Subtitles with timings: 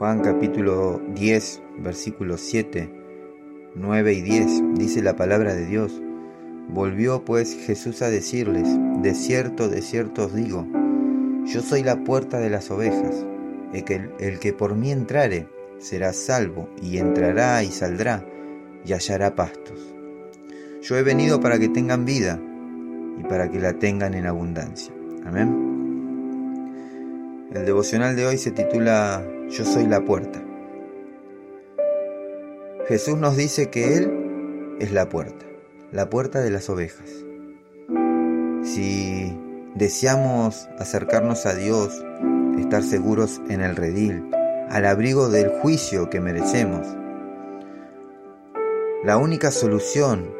[0.00, 2.90] Juan capítulo 10, versículos 7,
[3.74, 6.00] 9 y 10, dice la palabra de Dios.
[6.70, 8.66] Volvió pues Jesús a decirles,
[9.02, 10.66] de cierto, de cierto os digo,
[11.44, 13.26] yo soy la puerta de las ovejas,
[13.74, 18.24] el que, el que por mí entrare será salvo, y entrará y saldrá,
[18.86, 19.94] y hallará pastos.
[20.80, 22.40] Yo he venido para que tengan vida,
[23.18, 24.94] y para que la tengan en abundancia.
[25.26, 25.68] Amén.
[27.52, 30.40] El devocional de hoy se titula Yo soy la puerta.
[32.86, 35.44] Jesús nos dice que Él es la puerta,
[35.90, 37.10] la puerta de las ovejas.
[38.62, 39.36] Si
[39.74, 42.00] deseamos acercarnos a Dios,
[42.60, 44.30] estar seguros en el redil,
[44.68, 46.86] al abrigo del juicio que merecemos,
[49.02, 50.32] la única solución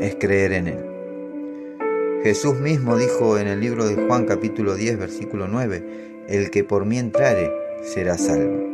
[0.00, 0.84] es creer en Él.
[2.24, 6.86] Jesús mismo dijo en el libro de Juan capítulo 10 versículo 9, el que por
[6.86, 8.68] mí entrare será salvo.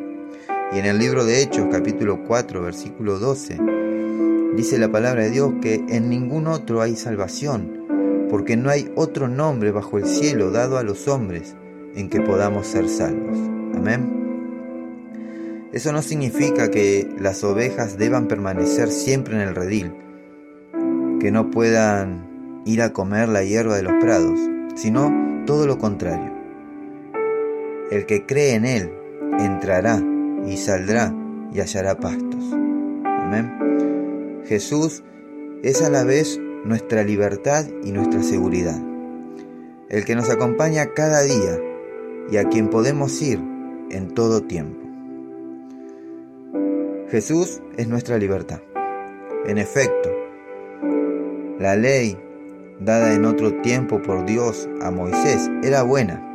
[0.72, 3.58] Y en el libro de Hechos capítulo 4 versículo 12
[4.56, 9.28] dice la palabra de Dios que en ningún otro hay salvación, porque no hay otro
[9.28, 11.54] nombre bajo el cielo dado a los hombres
[11.94, 13.38] en que podamos ser salvos.
[13.74, 14.24] Amén.
[15.72, 19.92] Eso no significa que las ovejas deban permanecer siempre en el redil,
[21.20, 24.38] que no puedan ir a comer la hierba de los prados,
[24.76, 26.33] sino todo lo contrario.
[27.90, 28.92] El que cree en Él
[29.38, 30.02] entrará
[30.46, 31.14] y saldrá
[31.52, 32.44] y hallará pastos.
[33.04, 34.42] Amén.
[34.46, 35.02] Jesús
[35.62, 38.80] es a la vez nuestra libertad y nuestra seguridad.
[39.88, 41.58] El que nos acompaña cada día
[42.30, 43.38] y a quien podemos ir
[43.90, 44.80] en todo tiempo.
[47.10, 48.60] Jesús es nuestra libertad.
[49.46, 50.10] En efecto,
[51.58, 52.18] la ley
[52.80, 56.33] dada en otro tiempo por Dios a Moisés, era buena,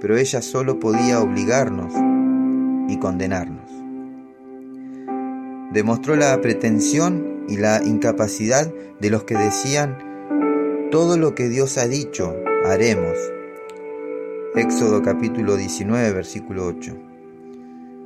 [0.00, 1.92] pero ella solo podía obligarnos
[2.88, 3.70] y condenarnos.
[5.72, 9.98] Demostró la pretensión y la incapacidad de los que decían,
[10.90, 13.16] todo lo que Dios ha dicho, haremos.
[14.54, 16.96] Éxodo capítulo 19, versículo 8.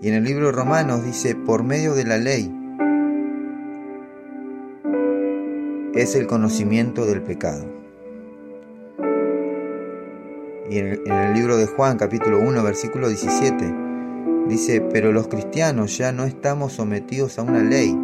[0.03, 2.53] Y en el libro de Romanos dice, por medio de la ley,
[5.95, 7.82] es el conocimiento del pecado.
[10.71, 13.75] Y en el, libro de Juan, capítulo 1, versículo 17,
[14.49, 17.99] dice, pero los cristianos ya no estamos sometidos a una ley,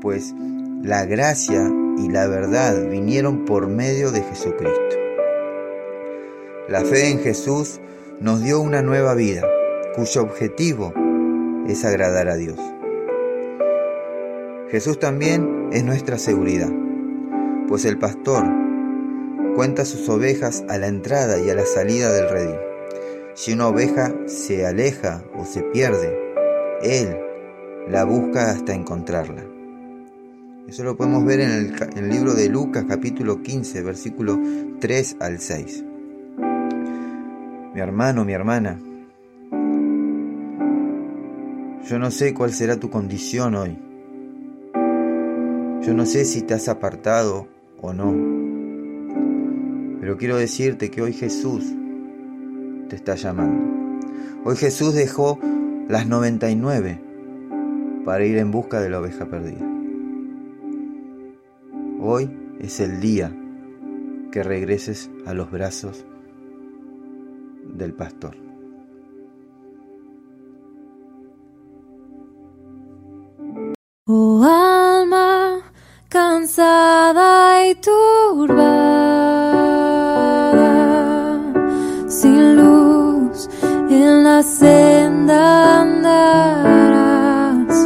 [0.00, 0.34] pues
[0.82, 4.96] la gracia y la verdad vinieron por medio de Jesucristo.
[6.68, 7.80] La fe en Jesús
[8.20, 9.42] nos dio una nueva vida,
[9.94, 10.94] cuyo objetivo
[11.68, 12.58] es agradar a Dios.
[14.70, 16.72] Jesús también es nuestra seguridad,
[17.68, 18.65] pues el pastor
[19.56, 22.56] cuenta sus ovejas a la entrada y a la salida del redil.
[23.34, 26.14] Si una oveja se aleja o se pierde,
[26.82, 27.16] Él
[27.88, 29.44] la busca hasta encontrarla.
[30.68, 34.38] Eso lo podemos ver en el, en el libro de Lucas capítulo 15, versículo
[34.78, 35.84] 3 al 6.
[37.74, 38.78] Mi hermano, mi hermana,
[41.88, 43.78] yo no sé cuál será tu condición hoy.
[45.82, 47.46] Yo no sé si te has apartado
[47.80, 48.35] o no,
[50.06, 51.64] pero quiero decirte que hoy Jesús
[52.88, 53.98] te está llamando.
[54.44, 55.40] Hoy Jesús dejó
[55.88, 57.00] las 99
[58.04, 59.66] para ir en busca de la oveja perdida.
[62.00, 62.30] Hoy
[62.60, 63.36] es el día
[64.30, 66.06] que regreses a los brazos
[67.74, 68.36] del pastor.
[74.04, 75.62] Oh alma
[76.08, 78.75] cansada y turbada,
[84.02, 87.76] en la senda andarás.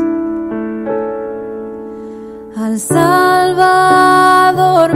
[2.56, 3.38] Al Salvador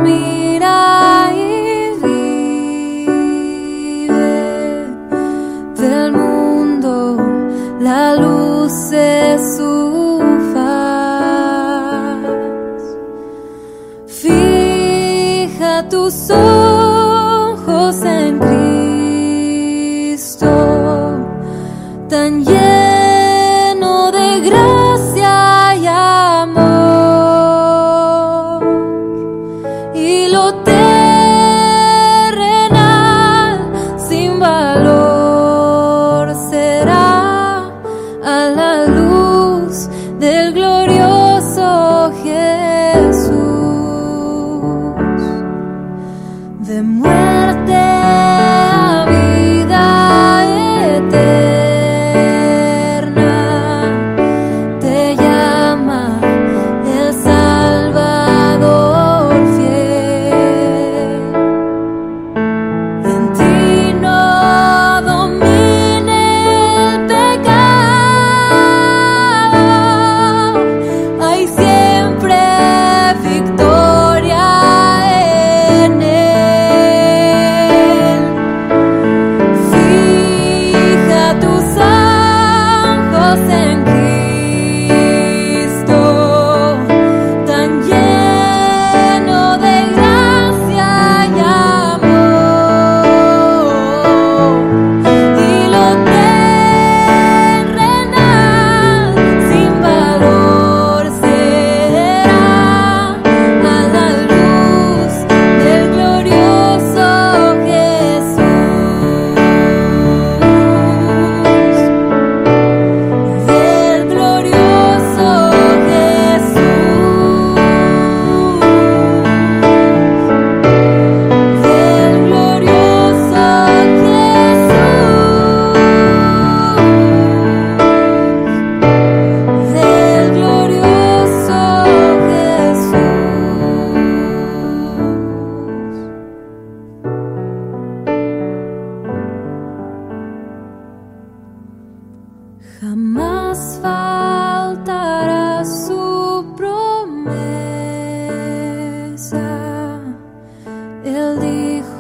[0.03, 3.27] mira y vive
[5.77, 7.17] del mundo
[7.81, 10.21] la luz es su
[10.53, 12.25] faz.
[14.07, 16.53] Fija tus ojos
[22.15, 23.03] 三月。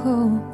[0.04, 0.53] hope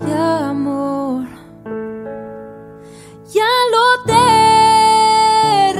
[0.00, 1.26] de amor.
[3.32, 5.76] Ya lo terrenal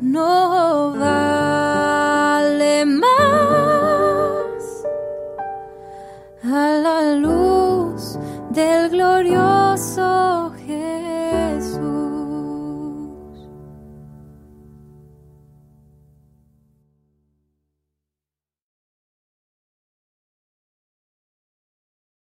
[0.00, 3.04] no vale más
[6.44, 8.18] a la luz
[8.50, 10.29] del glorioso.